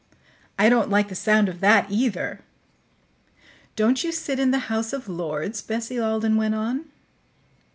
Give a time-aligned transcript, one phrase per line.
[0.57, 2.39] "I don't like the sound of that, either."
[3.75, 6.85] "Don't you sit in the House of Lords?" Bessie Alden went on.